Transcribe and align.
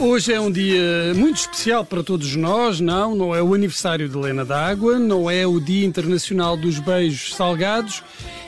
Hoje 0.00 0.32
é 0.32 0.40
um 0.40 0.48
dia 0.48 1.12
muito 1.16 1.40
especial 1.40 1.84
para 1.84 2.04
todos 2.04 2.36
nós, 2.36 2.78
não? 2.78 3.16
Não 3.16 3.34
é 3.34 3.42
o 3.42 3.52
aniversário 3.52 4.08
de 4.08 4.16
Helena 4.16 4.44
d'Água, 4.44 4.96
não 4.96 5.28
é 5.28 5.44
o 5.44 5.58
Dia 5.58 5.84
Internacional 5.84 6.56
dos 6.56 6.78
Beijos 6.78 7.34
Salgados 7.34 8.04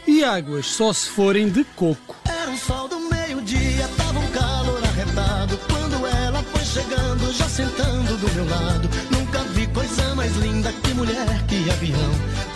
e 0.06 0.22
águas 0.22 0.66
só 0.66 0.92
se 0.92 1.08
forem 1.08 1.48
de 1.48 1.64
coco. 1.74 2.14
Era 2.24 2.52
o 2.52 2.56
sol 2.56 2.86
do 2.86 3.00
meio-dia, 3.00 3.88
tava 3.96 4.20
um 4.20 4.28
calor 4.28 4.80
arretado. 4.84 5.58
Quando 5.68 6.06
ela 6.06 6.40
foi 6.44 6.64
chegando, 6.64 7.32
já 7.32 7.48
sentando 7.48 8.16
do 8.16 8.32
meu 8.32 8.48
lado. 8.48 8.88
Nunca 9.10 9.40
vi 9.52 9.66
coisa 9.66 10.14
mais 10.14 10.36
linda 10.36 10.72
que 10.72 10.94
mulher 10.94 11.46
que 11.48 11.68
avião. 11.68 12.49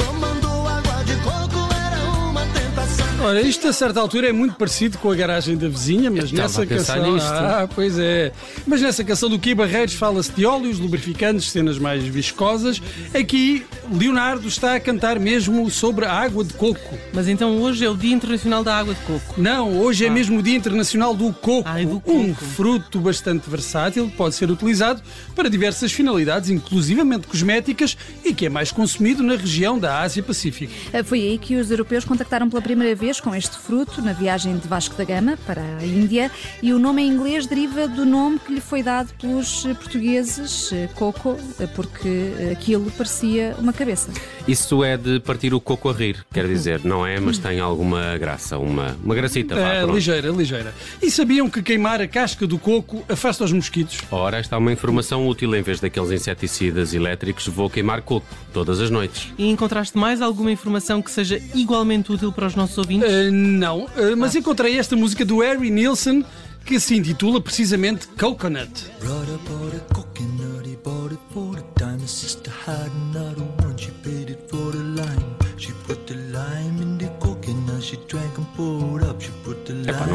Ora, 3.24 3.41
isto 3.41 3.66
a 3.66 3.73
certa 3.73 4.01
altura 4.01 4.28
é 4.28 4.33
muito 4.33 4.55
parecido 4.56 4.98
com 4.98 5.10
a 5.10 5.14
garagem 5.14 5.56
da 5.56 5.66
vizinha, 5.66 6.10
mas 6.10 6.24
estava 6.24 6.42
nessa 6.42 6.66
canção. 6.66 7.14
nisto. 7.14 7.27
Ah, 7.27 7.66
pois 7.74 7.98
é. 7.98 8.30
Mas 8.66 8.83
nessa 8.83 9.02
canção 9.02 9.30
do 9.30 9.38
Ki 9.38 9.55
Barreiros 9.55 9.95
fala-se 9.95 10.30
de 10.33 10.45
óleos, 10.45 10.78
lubrificantes, 10.78 11.50
cenas 11.50 11.78
mais 11.78 12.05
viscosas. 12.05 12.83
Aqui, 13.19 13.64
Leonardo 13.91 14.47
está 14.47 14.74
a 14.74 14.80
cantar 14.80 15.19
mesmo 15.19 15.70
sobre 15.70 16.05
a 16.05 16.12
água 16.12 16.45
de 16.45 16.52
coco. 16.52 16.98
Mas 17.14 17.27
então 17.27 17.56
hoje 17.62 17.83
é 17.83 17.88
o 17.88 17.97
Dia 17.97 18.12
Internacional 18.12 18.62
da 18.62 18.77
Água 18.77 18.92
de 18.92 19.00
Coco. 19.00 19.41
Não, 19.41 19.78
hoje 19.78 20.05
é 20.05 20.11
mesmo 20.11 20.41
o 20.41 20.42
Dia 20.42 20.56
Internacional 20.56 21.14
do 21.14 21.33
Coco. 21.33 21.66
Ah, 21.66 21.80
é 21.80 21.86
do 21.86 21.97
Um 22.06 22.34
coco. 22.34 22.45
fruto 22.45 23.00
bastante 23.00 23.48
versátil 23.48 24.06
que 24.11 24.16
pode 24.19 24.34
ser 24.34 24.50
utilizado 24.50 25.00
para 25.34 25.48
diversas 25.48 25.91
finalidades, 25.91 26.50
inclusivamente 26.50 27.27
cosméticas, 27.27 27.97
e 28.22 28.34
que 28.34 28.44
é 28.44 28.48
mais 28.50 28.70
consumido 28.70 29.22
na 29.22 29.34
região 29.34 29.78
da 29.78 30.00
Ásia-Pacífico. 30.03 30.75
Foi 31.05 31.20
aí 31.20 31.38
que 31.38 31.56
os 31.56 31.70
europeus 31.70 32.05
contactaram 32.05 32.50
pela 32.50 32.61
primeira 32.61 32.94
vez 32.94 33.13
com 33.20 33.34
este 33.34 33.56
fruto 33.58 34.02
na 34.02 34.12
viagem 34.12 34.56
de 34.56 34.66
Vasco 34.66 34.94
da 34.96 35.04
Gama 35.04 35.36
para 35.46 35.62
a 35.62 35.84
Índia 35.84 36.30
e 36.62 36.72
o 36.72 36.78
nome 36.78 37.02
em 37.02 37.08
inglês 37.08 37.46
deriva 37.46 37.86
do 37.86 38.04
nome 38.04 38.38
que 38.38 38.52
lhe 38.54 38.60
foi 38.60 38.82
dado 38.82 39.12
pelos 39.20 39.64
eh, 39.64 39.74
portugueses, 39.74 40.72
eh, 40.72 40.88
coco, 40.94 41.36
eh, 41.60 41.66
porque 41.66 42.32
aquilo 42.52 42.90
parecia 42.92 43.54
uma 43.58 43.72
cabeça. 43.72 44.10
Isso 44.46 44.82
é 44.84 44.96
de 44.96 45.20
partir 45.20 45.54
o 45.54 45.60
coco 45.60 45.88
a 45.88 45.92
rir, 45.92 46.24
quer 46.32 46.46
dizer, 46.46 46.84
não 46.84 47.06
é? 47.06 47.18
Mas 47.20 47.38
tem 47.38 47.60
alguma 47.60 48.16
graça, 48.18 48.58
uma, 48.58 48.96
uma 49.02 49.14
gracita. 49.14 49.54
Vá, 49.54 49.60
É, 49.60 49.84
ligeira, 49.86 50.30
ligeira. 50.30 50.74
E 51.02 51.10
sabiam 51.10 51.48
que 51.48 51.62
queimar 51.62 52.00
a 52.00 52.08
casca 52.08 52.46
do 52.46 52.58
coco 52.58 53.04
afasta 53.08 53.44
os 53.44 53.52
mosquitos? 53.52 53.98
Ora, 54.10 54.38
esta 54.38 54.56
é 54.56 54.58
uma 54.58 54.72
informação 54.72 55.26
útil. 55.26 55.54
Em 55.54 55.62
vez 55.62 55.80
daqueles 55.80 56.10
inseticidas 56.10 56.94
elétricos, 56.94 57.46
vou 57.48 57.70
queimar 57.70 58.02
coco 58.02 58.26
todas 58.52 58.80
as 58.80 58.90
noites. 58.90 59.32
E 59.38 59.48
encontraste 59.48 59.96
mais 59.96 60.20
alguma 60.20 60.50
informação 60.50 61.00
que 61.00 61.10
seja 61.10 61.40
igualmente 61.54 62.12
útil 62.12 62.32
para 62.32 62.46
os 62.46 62.54
nossos 62.54 62.76
ouvintes? 62.78 63.03
Ah, 63.06 63.30
não, 63.30 63.86
ah, 63.97 64.16
mas 64.16 64.34
encontrei 64.34 64.78
esta 64.78 64.97
música 64.97 65.27
do 65.27 65.41
Harry 65.41 65.70
Nilsson 65.70 66.24
que 66.64 66.80
se 66.80 66.97
intitula 66.97 67.38
precisamente 67.38 68.06
Coconut. 68.08 68.70
Brother 68.98 69.38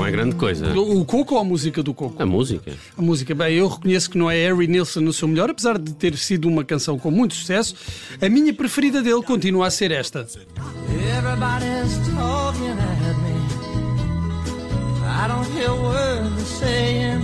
é 0.10 0.12
grande 0.12 0.36
coisa. 0.36 0.78
O 0.78 1.06
coco 1.06 1.36
ou 1.36 1.42
a 1.42 1.44
música 1.44 1.82
do 1.82 1.94
coco? 1.94 2.22
A 2.22 2.26
música. 2.26 2.74
A 2.98 3.02
música, 3.02 3.34
bem, 3.36 3.56
eu 3.56 3.68
reconheço 3.68 4.10
que 4.10 4.18
não 4.18 4.30
é 4.30 4.36
Harry 4.36 4.68
Nilsson 4.68 5.02
no 5.02 5.14
seu 5.14 5.28
melhor, 5.28 5.50
apesar 5.50 5.78
de 5.78 5.94
ter 5.94 6.18
sido 6.18 6.48
uma 6.48 6.64
canção 6.64 6.98
com 6.98 7.12
muito 7.12 7.36
sucesso. 7.36 7.76
A 8.22 8.28
minha 8.28 8.54
preferida 8.54 9.02
dele 9.02 9.22
continua 9.22 9.68
a 9.68 9.72
ser 9.72 9.92
esta. 9.92 10.20
Everybody's 10.20 11.98
talking 12.16 12.72
at 12.72 13.18
me. 13.24 13.40
I 15.06 15.28
don't 15.28 15.48
hear 15.58 15.72
words 15.72 16.36
they're 16.36 16.46
saying. 16.46 17.22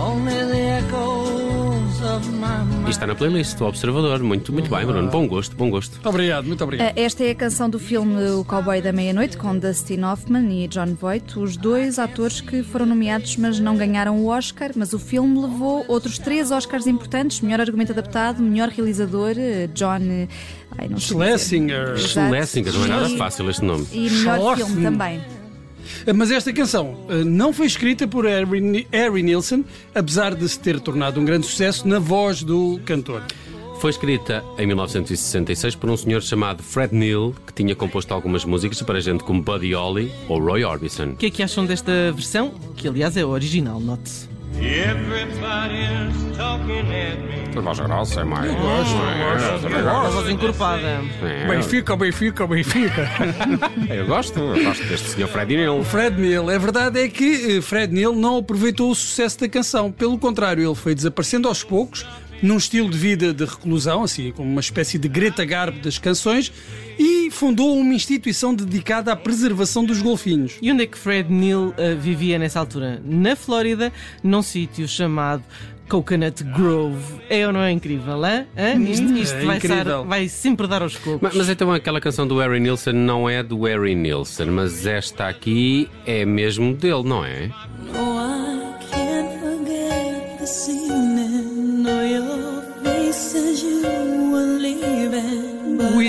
Only 0.00 0.51
E 2.86 2.90
está 2.90 3.06
na 3.06 3.14
playlist 3.14 3.56
do 3.56 3.66
Observador. 3.66 4.20
Muito, 4.22 4.52
muito 4.52 4.70
bem, 4.70 4.84
Bruno. 4.84 5.10
Bom 5.10 5.26
gosto, 5.26 5.56
bom 5.56 5.70
gosto. 5.70 5.92
Muito 5.94 6.08
obrigado, 6.08 6.46
muito 6.46 6.62
obrigado. 6.64 6.96
Eh, 6.96 7.02
Esta 7.04 7.24
é 7.24 7.30
a 7.30 7.34
canção 7.34 7.68
do 7.70 7.78
filme 7.78 8.14
O 8.30 8.44
Cowboy 8.44 8.80
da 8.80 8.92
Meia-Noite, 8.92 9.36
com 9.36 9.56
Dustin 9.58 10.02
Hoffman 10.02 10.64
e 10.64 10.68
John 10.68 10.94
Voight, 10.94 11.38
os 11.38 11.56
dois 11.56 11.98
atores 11.98 12.40
que 12.40 12.62
foram 12.62 12.86
nomeados, 12.86 13.36
mas 13.36 13.58
não 13.60 13.76
ganharam 13.76 14.18
o 14.18 14.26
Oscar. 14.28 14.70
Mas 14.76 14.92
o 14.92 14.98
filme 14.98 15.40
levou 15.40 15.84
outros 15.88 16.18
três 16.18 16.50
Oscars 16.50 16.86
importantes: 16.86 17.40
melhor 17.40 17.60
argumento 17.60 17.92
adaptado, 17.92 18.42
melhor 18.42 18.68
realizador, 18.68 19.34
eh, 19.36 19.68
John. 19.74 20.28
Ai, 20.78 20.88
não 20.88 20.98
sei 20.98 21.16
dizer. 21.16 21.38
Schlesinger. 21.38 21.96
Schlesinger, 21.98 22.72
não 22.74 22.84
é 22.84 22.88
nada 22.88 23.08
fácil 23.10 23.48
este 23.50 23.64
nome. 23.64 23.86
E 23.92 24.10
melhor 24.10 24.56
filme 24.56 24.82
também. 24.82 25.20
Mas 26.14 26.30
esta 26.30 26.52
canção 26.52 27.06
eh, 27.08 27.24
não 27.24 27.52
foi 27.52 27.66
escrita 27.66 28.06
por 28.06 28.24
Harry, 28.24 28.86
Harry 28.90 29.22
Nilsson, 29.22 29.64
apesar 29.94 30.34
de 30.34 30.48
se 30.48 30.58
ter 30.58 30.80
tornado 30.80 31.20
um 31.20 31.24
grande 31.24 31.46
sucesso 31.46 31.86
na 31.86 31.98
voz 31.98 32.42
do 32.42 32.80
cantor. 32.84 33.22
Foi 33.80 33.90
escrita 33.90 34.44
em 34.58 34.66
1966 34.66 35.74
por 35.74 35.90
um 35.90 35.96
senhor 35.96 36.22
chamado 36.22 36.62
Fred 36.62 36.94
Neil, 36.94 37.34
que 37.44 37.52
tinha 37.52 37.74
composto 37.74 38.14
algumas 38.14 38.44
músicas 38.44 38.80
para 38.82 39.00
gente 39.00 39.24
como 39.24 39.42
Buddy 39.42 39.74
Holly 39.74 40.12
ou 40.28 40.38
Roy 40.38 40.62
Orbison. 40.62 41.10
O 41.10 41.16
que 41.16 41.26
é 41.26 41.30
que 41.30 41.42
acham 41.42 41.66
desta 41.66 42.12
versão? 42.12 42.54
Que 42.76 42.86
aliás 42.86 43.16
é 43.16 43.22
a 43.22 43.26
original, 43.26 43.80
note-se. 43.80 44.31
Everybody's 44.60 46.36
talking 46.36 46.86
at 46.92 47.18
me. 47.18 47.42
A 47.56 47.60
voz 47.60 47.78
grossa 47.80 48.20
é 48.20 48.24
mais. 48.24 48.50
A 48.50 50.10
voz 50.10 50.30
encorpada. 50.30 51.02
É, 51.22 51.46
Benfica, 51.46 51.96
Benfica, 51.96 52.46
Benfica. 52.46 53.08
eu 53.94 54.06
gosto, 54.06 54.38
eu 54.38 54.64
gosto 54.64 54.84
deste 54.84 55.10
senhor 55.10 55.28
Fred 55.28 55.54
Neil. 55.54 55.84
Fred 55.84 56.18
Neil, 56.20 56.48
a 56.48 56.58
verdade 56.58 57.00
é 57.00 57.08
que 57.08 57.58
eh, 57.58 57.60
Fred 57.60 57.92
Neil 57.92 58.14
não 58.14 58.38
aproveitou 58.38 58.90
o 58.90 58.94
sucesso 58.94 59.38
da 59.40 59.48
canção. 59.48 59.92
Pelo 59.92 60.18
contrário, 60.18 60.66
ele 60.66 60.74
foi 60.74 60.94
desaparecendo 60.94 61.46
aos 61.46 61.62
poucos, 61.62 62.06
num 62.42 62.56
estilo 62.56 62.88
de 62.88 62.96
vida 62.96 63.34
de 63.34 63.44
reclusão, 63.44 64.02
assim 64.02 64.32
como 64.32 64.50
uma 64.50 64.60
espécie 64.60 64.98
de 64.98 65.08
Greta 65.08 65.44
Garbo 65.44 65.78
das 65.80 65.98
canções, 65.98 66.50
e 66.98 67.11
fundou 67.30 67.76
uma 67.76 67.94
instituição 67.94 68.54
dedicada 68.54 69.12
à 69.12 69.16
preservação 69.16 69.84
dos 69.84 70.00
golfinhos. 70.00 70.58
E 70.60 70.70
onde 70.70 70.84
é 70.84 70.86
que 70.86 70.98
Fred 70.98 71.32
Neil 71.32 71.74
eh, 71.76 71.94
vivia 71.94 72.38
nessa 72.38 72.60
altura? 72.60 73.02
Na 73.04 73.36
Flórida, 73.36 73.92
num 74.22 74.42
sítio 74.42 74.86
chamado 74.88 75.42
Coconut 75.88 76.42
Grove. 76.44 77.20
É 77.28 77.46
ou 77.46 77.52
não 77.52 77.60
é 77.60 77.70
incrível, 77.70 78.24
hã? 78.24 78.46
Hã? 78.56 78.80
Isto, 78.82 79.12
isto 79.12 79.36
é 79.36 79.44
vai, 79.44 79.56
incrível. 79.58 80.04
vai 80.04 80.28
sempre 80.28 80.66
dar 80.66 80.82
aos 80.82 80.96
cocos. 80.96 81.20
Mas, 81.20 81.34
mas 81.34 81.48
então 81.50 81.70
aquela 81.70 82.00
canção 82.00 82.26
do 82.26 82.38
Harry 82.38 82.60
Nilsson 82.60 82.92
não 82.92 83.28
é 83.28 83.42
do 83.42 83.62
Harry 83.64 83.94
Nilsson, 83.94 84.46
mas 84.46 84.86
esta 84.86 85.28
aqui 85.28 85.90
é 86.06 86.24
mesmo 86.24 86.74
dele, 86.74 87.02
não 87.04 87.22
é? 87.24 87.50
Oh, 87.94 88.21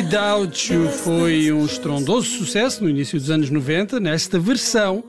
Without 0.03 0.73
You 0.73 0.89
foi 0.89 1.49
um 1.53 1.65
estrondoso 1.65 2.27
sucesso 2.37 2.83
no 2.83 2.89
início 2.89 3.17
dos 3.17 3.29
anos 3.29 3.49
90, 3.49 4.01
nesta 4.01 4.37
versão 4.37 5.01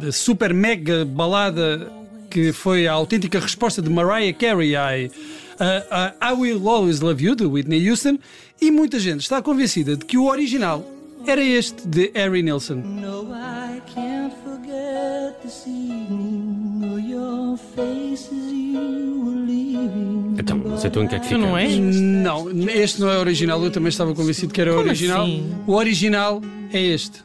de 0.00 0.10
super 0.10 0.54
mega 0.54 1.04
balada 1.04 1.92
que 2.30 2.50
foi 2.50 2.86
a 2.88 2.92
autêntica 2.92 3.38
resposta 3.38 3.82
de 3.82 3.90
Mariah 3.90 4.32
Carey 4.32 4.74
a, 4.74 4.88
a- 5.60 6.14
a 6.18 6.30
I 6.30 6.34
Will 6.34 6.66
Always 6.66 7.00
Love 7.00 7.22
You, 7.22 7.34
de 7.34 7.44
Whitney 7.44 7.86
Houston, 7.90 8.18
e 8.58 8.70
muita 8.70 8.98
gente 8.98 9.20
está 9.20 9.42
convencida 9.42 9.96
de 9.98 10.04
que 10.06 10.16
o 10.16 10.24
original 10.24 10.82
era 11.26 11.44
este 11.44 11.86
de 11.86 12.10
Harry 12.14 12.42
Nilsson. 12.42 12.76
no, 12.76 13.24
I 13.34 13.82
can't 13.94 14.32
forget 14.42 15.38
this 15.42 15.66
evening. 15.66 17.06
Your 17.06 17.58
face 17.76 18.28
as 18.32 18.50
you 18.50 19.22
were 19.26 19.36
leaving. 19.46 19.61
Então, 20.42 20.58
não 20.58 20.76
sei 20.76 20.90
tu 20.90 21.00
em 21.02 21.06
que 21.06 21.14
é 21.14 21.18
que 21.20 21.28
Tu 21.28 21.38
não 21.38 21.56
és? 21.56 21.78
Não, 21.78 22.50
este 22.68 23.00
não 23.00 23.08
é 23.10 23.16
original, 23.18 23.62
eu 23.62 23.70
também 23.70 23.88
estava 23.88 24.12
convencido 24.14 24.52
que 24.52 24.60
era 24.60 24.72
o 24.72 24.76
Como 24.76 24.88
original. 24.88 25.22
assim? 25.22 25.54
O 25.66 25.72
original 25.74 26.42
é 26.72 26.80
este. 26.80 27.20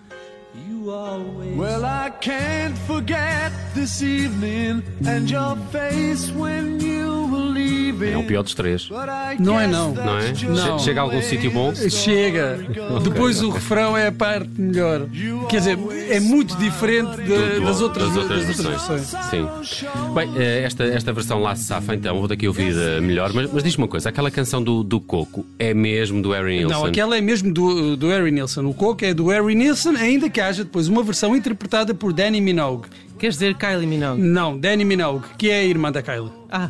Well, 1.58 1.84
I 1.84 2.12
can't 2.22 2.78
forget 2.88 3.52
this 3.74 4.02
evening 4.02 4.84
and 5.06 5.30
your 5.30 5.58
face 5.72 6.32
when 6.32 6.80
you 6.80 7.28
were 7.30 7.52
leaving. 7.52 7.87
É 8.04 8.18
o 8.18 8.24
pior 8.24 8.44
dos 8.44 8.54
três, 8.54 8.90
Não 9.40 9.60
é 9.60 9.68
não. 9.68 9.94
não 9.94 10.18
é? 10.18 10.34
just 10.34 10.80
Chega 10.84 11.00
a 11.02 11.04
algum 11.04 11.22
sítio 11.22 11.52
bom? 11.52 11.74
Chega. 11.76 12.60
Depois 13.04 13.42
o 13.42 13.50
refrão 13.50 13.96
é 13.98 14.08
a 14.08 14.12
parte 14.12 14.50
melhor. 14.60 15.08
Quer 15.50 15.58
dizer, 15.58 15.78
é 16.10 16.20
muito 16.20 16.56
diferente 16.58 17.18
de- 17.22 17.60
das 17.62 17.82
outras, 17.82 18.08
das 18.10 18.18
outras 18.18 18.48
das 18.48 18.60
outras 18.60 18.88
versões. 18.88 19.12
versões. 19.12 19.26
Sim. 19.30 20.14
Bem, 20.14 20.30
eh, 20.38 20.64
esta, 20.64 20.84
esta 20.84 21.14
versão 21.14 21.42
lá 21.42 21.56
se 21.56 21.64
safa, 21.66 21.96
então 21.96 22.18
vou 22.18 22.28
daqui 22.28 22.48
ouvir 22.48 22.74
eh, 22.78 23.00
melhor. 23.02 23.32
Mas, 23.34 23.52
mas 23.52 23.64
diz-me 23.64 23.84
uma 23.84 23.88
coisa: 23.88 24.10
aquela 24.10 24.30
canção 24.32 24.62
do, 24.64 24.84
do 24.84 25.00
Coco 25.00 25.46
é 25.60 25.74
mesmo 25.74 26.22
do 26.22 26.32
Harry 26.32 26.60
Nilsson? 26.60 26.74
Não, 26.80 26.86
aquela 26.86 27.18
é 27.18 27.22
mesmo 27.22 27.54
do, 27.54 27.96
do 27.98 28.08
Harry 28.10 28.32
Nilsson. 28.32 28.66
O 28.66 28.74
Coco 28.74 29.04
é 29.06 29.14
do 29.14 29.28
Harry 29.28 29.56
Nilsson, 29.56 29.92
ainda 29.92 30.30
que 30.30 30.40
haja 30.42 30.64
depois 30.64 30.88
uma 30.88 31.04
versão 31.04 31.36
interpretada 31.36 31.94
por 31.94 32.14
Danny 32.14 32.42
Minogue. 32.42 32.88
Queres 33.18 33.36
dizer 33.36 33.56
Kylie 33.56 33.88
Minogue? 33.88 34.22
Não, 34.22 34.58
Danny 34.58 34.86
Minogue, 34.86 35.26
que 35.38 35.50
é 35.50 35.60
a 35.60 35.64
irmã 35.64 35.92
da 35.92 36.02
Kylie. 36.02 36.32
Ah, 36.52 36.70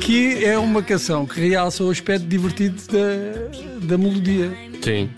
Que 0.00 0.44
é 0.44 0.58
uma 0.58 0.82
canção 0.82 1.26
que 1.26 1.40
realça 1.40 1.82
o 1.84 1.90
aspecto 1.90 2.26
divertido 2.26 2.80
da, 2.90 3.86
da 3.86 3.98
melodia. 3.98 4.52
Sim. 4.82 5.10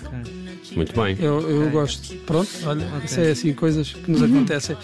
Muito 0.75 1.01
bem. 1.01 1.17
Eu, 1.21 1.41
eu 1.49 1.71
gosto. 1.71 2.15
Pronto, 2.27 2.51
olha, 2.67 2.85
isso 3.05 3.21
é 3.21 3.31
assim, 3.31 3.53
coisas 3.53 3.93
que 3.93 4.11
nos 4.11 4.23
acontecem. 4.23 4.77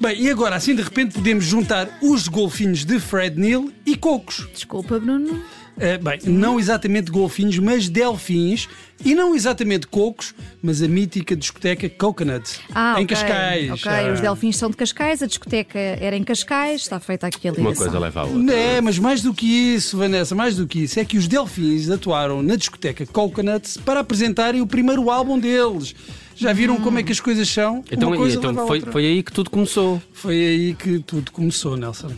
Bem, 0.00 0.20
e 0.22 0.30
agora, 0.30 0.54
assim 0.56 0.74
de 0.74 0.82
repente, 0.82 1.14
podemos 1.14 1.44
juntar 1.44 1.88
os 2.00 2.28
golfinhos 2.28 2.84
de 2.84 3.00
Fred 3.00 3.38
Neil 3.38 3.72
e 3.84 3.96
cocos. 3.96 4.48
Desculpa, 4.52 5.00
Bruno. 5.00 5.42
Eh, 5.78 5.96
bem, 5.98 6.18
não 6.26 6.60
exatamente 6.60 7.10
golfinhos, 7.10 7.58
mas 7.58 7.88
delfins. 7.88 8.68
E 9.04 9.16
não 9.16 9.34
exatamente 9.34 9.88
cocos, 9.88 10.32
mas 10.62 10.80
a 10.80 10.86
mítica 10.86 11.34
discoteca 11.34 11.88
Coconut, 11.88 12.60
Ah, 12.72 12.94
em 13.00 13.04
ok. 13.04 13.16
Cascais. 13.16 13.70
Ok, 13.72 13.90
Ah. 13.90 14.12
os 14.12 14.20
delfins 14.20 14.56
são 14.56 14.70
de 14.70 14.76
Cascais, 14.76 15.20
a 15.22 15.26
discoteca 15.26 15.76
era 15.78 16.14
em 16.16 16.22
Cascais, 16.22 16.82
está 16.82 17.00
feita 17.00 17.26
aqui 17.26 17.48
a 17.48 17.52
Uma 17.52 17.56
ligação. 17.70 17.84
coisa 17.84 17.98
leva 17.98 18.20
à 18.20 18.24
outra. 18.24 18.54
É, 18.54 18.80
mas 18.80 18.98
mais 19.00 19.20
do 19.22 19.34
que 19.34 19.44
isso, 19.74 19.96
Vanessa, 19.98 20.36
mais 20.36 20.54
do 20.56 20.68
que 20.68 20.84
isso, 20.84 21.00
é 21.00 21.04
que 21.04 21.18
os 21.18 21.26
Delfins 21.26 21.90
atuaram 21.90 22.42
na 22.44 22.54
discoteca 22.54 23.04
Coconut 23.06 23.78
para 23.80 23.98
apresentarem 24.00 24.60
o 24.60 24.66
primeiro 24.68 25.10
álbum 25.10 25.36
deles. 25.36 25.96
Já 26.36 26.52
viram 26.52 26.76
como 26.80 26.98
é 26.98 27.02
que 27.02 27.10
as 27.10 27.18
coisas 27.20 27.48
são? 27.48 27.82
Então, 27.90 28.08
Uma 28.10 28.16
coisa 28.16 28.36
então 28.36 28.66
foi, 28.68 28.80
foi 28.82 29.04
aí 29.04 29.22
que 29.22 29.32
tudo 29.32 29.50
começou. 29.50 30.00
Foi 30.12 30.34
aí 30.34 30.74
que 30.74 31.00
tudo 31.00 31.32
começou, 31.32 31.76
Nelson. 31.76 32.10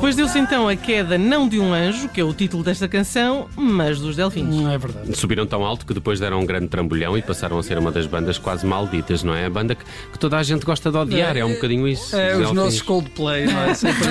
Depois 0.00 0.16
deu-se 0.16 0.38
então 0.38 0.66
a 0.66 0.74
queda 0.74 1.18
não 1.18 1.46
de 1.46 1.60
um 1.60 1.74
anjo, 1.74 2.08
que 2.08 2.22
é 2.22 2.24
o 2.24 2.32
título 2.32 2.64
desta 2.64 2.88
canção, 2.88 3.48
mas 3.54 4.00
dos 4.00 4.16
delfins. 4.16 4.46
Não 4.48 4.70
é 4.70 4.78
verdade. 4.78 5.14
Subiram 5.14 5.44
tão 5.46 5.62
alto 5.62 5.84
que 5.84 5.92
depois 5.92 6.18
deram 6.18 6.40
um 6.40 6.46
grande 6.46 6.68
trambolhão 6.68 7.18
e 7.18 7.22
passaram 7.22 7.58
a 7.58 7.62
ser 7.62 7.76
uma 7.76 7.92
das 7.92 8.06
bandas 8.06 8.38
quase 8.38 8.64
malditas, 8.64 9.22
não 9.22 9.34
é? 9.34 9.44
A 9.44 9.50
banda 9.50 9.74
que, 9.74 9.84
que 9.84 10.18
toda 10.18 10.38
a 10.38 10.42
gente 10.42 10.64
gosta 10.64 10.90
de 10.90 10.96
odiar, 10.96 11.36
é, 11.36 11.44
um 11.44 11.52
bocadinho 11.52 11.86
isso. 11.86 12.16
É, 12.16 12.32
os 12.32 12.38
Delfins. 12.38 12.54
nossos 12.54 12.80
Coldplay, 12.80 13.44
não 13.44 13.60
é? 13.60 13.74
Sempre, 13.74 14.08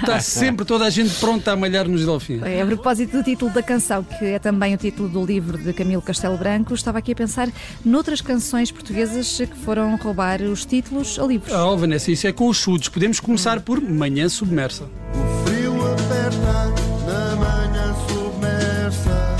está 0.00 0.20
sempre 0.20 0.64
toda 0.64 0.84
a 0.84 0.90
gente 0.90 1.12
pronta 1.16 1.50
a 1.50 1.56
malhar 1.56 1.88
nos 1.88 2.06
Delfins. 2.06 2.44
É, 2.44 2.62
a 2.62 2.66
propósito 2.66 3.16
do 3.16 3.24
título 3.24 3.50
da 3.50 3.64
canção, 3.64 4.04
que 4.04 4.24
é 4.26 4.38
também 4.38 4.76
o 4.76 4.78
título 4.78 5.08
do 5.08 5.26
livro 5.26 5.58
de 5.58 5.72
Camilo 5.72 6.02
Castelo 6.02 6.38
Branco, 6.38 6.72
estava 6.72 6.98
aqui 6.98 7.10
a 7.10 7.16
pensar 7.16 7.48
noutras 7.84 8.20
canções 8.20 8.70
portuguesas 8.70 9.38
que 9.38 9.56
foram 9.56 9.96
roubar 9.96 10.40
os 10.40 10.64
títulos 10.64 11.18
a 11.18 11.26
livros. 11.26 11.52
Oh, 11.52 11.76
Vanessa, 11.76 12.12
isso 12.12 12.28
é 12.28 12.32
com 12.32 12.46
os 12.46 12.58
chutes. 12.58 12.88
Podemos 12.88 13.18
começar 13.18 13.58
por 13.60 13.80
Manhã 13.80 14.28
Submersa. 14.28 14.84
O 15.16 15.44
frio 15.44 15.74
aperta 15.92 16.74
na 17.06 17.36
manhã 17.36 17.94
submersa 18.08 19.36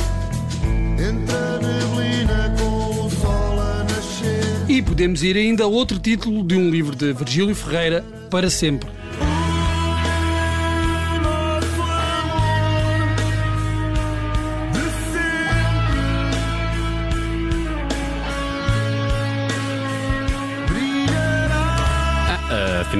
Entre 0.92 1.36
a 1.36 1.58
neblina 1.58 2.54
com 2.58 3.06
o 3.06 3.10
sol 3.10 3.60
a 3.60 3.84
nascer 3.84 4.64
E 4.68 4.82
podemos 4.82 5.22
ir 5.22 5.36
ainda 5.36 5.64
a 5.64 5.66
outro 5.66 5.98
título 5.98 6.42
de 6.42 6.56
um 6.56 6.70
livro 6.70 6.96
de 6.96 7.12
Virgílio 7.12 7.54
Ferreira, 7.54 8.04
Para 8.30 8.50
Sempre. 8.50 8.88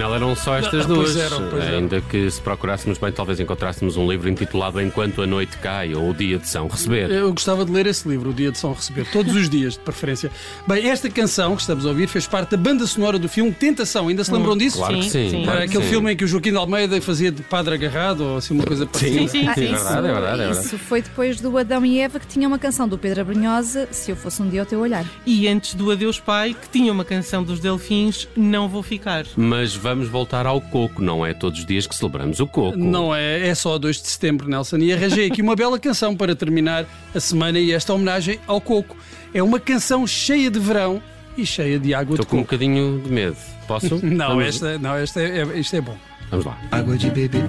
Afinal 0.07 0.15
eram 0.15 0.37
só 0.37 0.57
estas 0.57 0.87
pois 0.87 0.87
duas. 0.87 1.17
eram, 1.17 1.49
pois 1.49 1.65
eram. 1.65 1.79
Ainda 1.79 2.01
que 2.01 2.31
se 2.31 2.41
procurássemos 2.41 2.99
bem, 2.99 3.13
talvez 3.13 3.41
encontrássemos 3.41 3.97
um 3.97 4.11
livro 4.11 4.29
intitulado 4.29 4.81
Enquanto 4.81 5.23
a 5.23 5.27
Noite 5.27 5.57
Cai 5.59 5.95
ou 5.95 6.11
O 6.11 6.15
Dia 6.15 6.39
de 6.39 6.49
São 6.49 6.69
Receber. 6.69 7.11
Eu 7.11 7.31
gostava 7.33 7.65
de 7.65 7.73
ler 7.73 7.87
esse 7.87 8.09
livro, 8.09 8.31
O 8.31 8.33
Dia 8.33 8.51
de 8.53 8.59
São 8.59 8.73
Receber, 8.73 9.07
todos 9.13 9.35
os 9.35 9.49
dias, 9.49 9.75
de 9.75 9.81
preferência. 9.81 10.31
Bem, 10.67 10.89
esta 10.89 11.09
canção 11.11 11.55
que 11.55 11.61
estamos 11.63 11.85
a 11.85 11.89
ouvir 11.89 12.09
fez 12.09 12.27
parte 12.27 12.51
da 12.51 12.57
banda 12.57 12.87
sonora 12.87 13.19
do 13.19 13.29
filme 13.29 13.53
Tentação. 13.53 14.09
Ainda 14.09 14.23
se 14.25 14.33
lembram 14.33 14.57
disso? 14.57 14.79
Claro 14.79 14.97
que 14.97 15.03
Sim, 15.05 15.11
sim. 15.11 15.31
sim. 15.31 15.45
claro 15.45 15.63
aquele 15.63 15.85
sim. 15.85 15.91
filme 15.91 16.13
em 16.13 16.17
que 16.17 16.25
o 16.25 16.29
Joaquim 16.29 16.51
de 16.51 16.57
Almeida 16.57 17.01
fazia 17.01 17.31
de 17.33 17.43
padre 17.43 17.75
agarrado 17.75 18.21
ou 18.23 18.37
assim 18.37 18.55
uma 18.55 18.65
coisa 18.65 18.87
parecida. 18.87 19.21
Sim, 19.29 19.29
sim, 19.29 19.49
Ah, 19.49 19.55
é 19.57 19.61
isso, 19.65 19.73
verdade, 19.73 19.99
é 20.09 20.13
verdade, 20.13 20.41
é 20.43 20.45
verdade. 20.47 20.67
isso 20.67 20.79
foi 20.79 21.03
depois 21.03 21.41
do 21.41 21.57
Adão 21.59 21.85
e 21.85 21.99
Eva, 22.01 22.19
que 22.21 22.27
tinha 22.27 22.47
uma 22.47 22.59
canção 22.59 22.89
do 22.89 22.97
Pedro 22.99 23.23
Abrunhosa, 23.23 23.89
Se 23.91 24.11
Eu 24.11 24.17
Fosse 24.17 24.43
Um 24.43 24.49
Dia 24.49 24.61
ao 24.61 24.67
Teu 24.67 24.81
Olhar. 24.81 25.05
E 25.25 25.49
antes 25.49 25.75
do 25.75 25.91
Adeus 25.91 26.21
Pai, 26.21 26.55
que 26.61 26.69
tinha 26.69 26.93
uma 26.93 27.05
canção 27.05 27.43
dos 27.43 27.61
delfins, 27.61 28.29
Não 28.37 28.69
Vou 28.69 28.83
Ficar. 28.83 29.25
Mas 29.37 29.75
vamos 29.75 29.96
voltar 30.05 30.45
ao 30.47 30.61
coco, 30.61 31.03
não 31.03 31.25
é 31.25 31.33
todos 31.33 31.61
os 31.61 31.67
dias 31.67 31.87
que 31.87 31.95
celebramos 31.95 32.39
o 32.41 32.47
coco. 32.47 32.77
Não 32.77 33.15
é, 33.15 33.49
é 33.49 33.55
só 33.55 33.79
2 33.79 34.03
de 34.03 34.09
setembro, 34.09 34.49
Nelson. 34.49 34.77
E 34.79 34.93
arranjei 34.93 35.27
aqui 35.29 35.41
uma 35.43 35.57
bela 35.57 35.79
canção 35.79 36.15
para 36.15 36.35
terminar 36.37 36.85
a 37.15 37.21
semana 37.21 37.59
e 37.59 37.73
esta 37.73 37.93
homenagem 37.95 38.39
ao 38.47 38.61
coco. 38.61 38.97
É 39.33 39.43
uma 39.43 39.59
canção 39.59 40.07
cheia 40.07 40.51
de 40.51 40.59
verão 40.59 41.03
e 41.37 41.45
cheia 41.47 41.79
de 41.79 41.95
água 41.95 42.15
Estou 42.15 42.25
de 42.25 42.31
com 42.31 42.37
um 42.37 42.41
coco. 42.41 42.53
bocadinho 42.53 43.01
de 43.05 43.11
medo. 43.11 43.37
Posso? 43.67 43.99
Não, 44.05 44.29
vamos, 44.29 44.45
esta, 44.47 44.79
não 44.79 44.95
esta 44.95 45.21
é, 45.21 45.41
é- 45.43 45.59
isto 45.59 45.75
é 45.77 45.81
bom. 45.81 45.97
Vamos 46.31 46.47
lá. 46.47 46.59
Água 46.71 46.97
de 46.97 47.11
beber, 47.11 47.43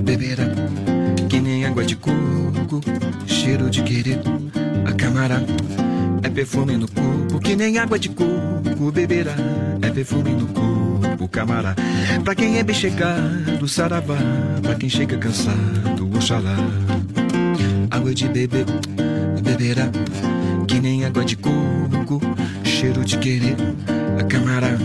beberá, 0.00 0.44
que 1.28 1.40
nem 1.40 1.64
água 1.64 1.84
de 1.84 1.96
coco, 1.96 2.80
cheiro 3.26 3.70
de 3.70 3.82
querer, 3.82 4.20
a 4.86 4.92
camara, 4.92 5.42
é 6.22 6.28
perfume 6.28 6.76
no 6.76 6.88
corpo, 6.88 7.38
que 7.40 7.54
nem 7.56 7.78
água 7.78 7.98
de 7.98 8.08
coco, 8.10 8.90
beberá, 8.92 9.34
é 9.82 9.90
perfume 9.90 10.30
no 10.30 10.46
corpo, 10.48 10.93
camará. 11.28 11.74
Pra 12.22 12.34
quem 12.34 12.58
é 12.58 12.62
bem 12.62 12.74
chegado, 12.74 13.66
saravá, 13.66 14.16
pra 14.62 14.74
quem 14.74 14.88
chega 14.88 15.16
cansado, 15.16 16.10
oxalá. 16.14 16.56
Água 17.90 18.14
de 18.14 18.28
beber, 18.28 18.66
beberá, 19.42 19.88
que 20.66 20.80
nem 20.80 21.04
água 21.04 21.24
de 21.24 21.36
coco, 21.36 22.20
cheiro 22.62 23.04
de 23.04 23.18
querer, 23.18 23.56
a 24.18 24.24
camará. 24.24 24.76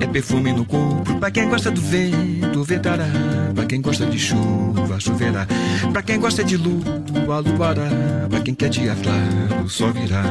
É 0.00 0.06
perfume 0.06 0.52
no 0.52 0.64
corpo, 0.64 1.14
pra 1.16 1.30
quem 1.30 1.48
gosta 1.48 1.70
do 1.70 1.80
vento, 1.80 2.64
ventará. 2.64 3.06
Pra 3.54 3.66
quem 3.66 3.82
gosta 3.82 4.06
de 4.06 4.18
chuva, 4.18 4.98
choverá. 4.98 5.46
Pra 5.92 6.02
quem 6.02 6.18
gosta 6.18 6.42
de 6.42 6.56
lua, 6.56 7.04
luará. 7.40 7.90
Pra 8.28 8.40
quem 8.40 8.54
quer 8.54 8.70
dia 8.70 8.96
claro, 9.02 9.68
só 9.68 9.88
virá. 9.90 10.24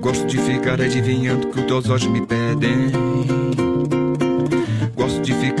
Gosto 0.00 0.26
de 0.26 0.38
ficar 0.38 0.80
adivinhando 0.80 1.48
que 1.48 1.60
os 1.60 1.66
teus 1.66 1.90
olhos 1.90 2.06
me 2.06 2.26
pedem. 2.26 2.90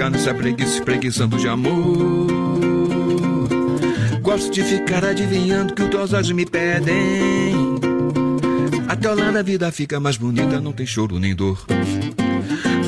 Ficar 0.00 0.08
nessa 0.08 0.32
preguiça, 0.32 1.28
de 1.36 1.46
amor. 1.46 2.26
Gosto 4.22 4.50
de 4.50 4.62
ficar 4.62 5.04
adivinhando 5.04 5.74
que 5.74 5.82
os 5.82 5.90
teus 5.90 6.14
olhos 6.14 6.32
me 6.32 6.46
pedem. 6.46 7.76
Até 8.88 9.10
Holanda 9.10 9.40
a 9.40 9.42
vida 9.42 9.70
fica 9.70 10.00
mais 10.00 10.16
bonita, 10.16 10.58
não 10.58 10.72
tem 10.72 10.86
choro 10.86 11.18
nem 11.18 11.34
dor. 11.34 11.66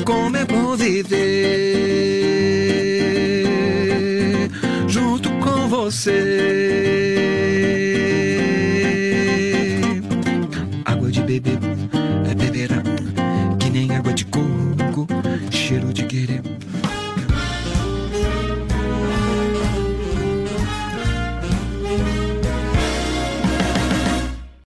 Como 0.03 0.35
é 0.35 0.43
bom 0.43 0.75
viver 0.75 1.19
junto 4.87 5.29
com 5.33 5.67
você. 5.67 6.13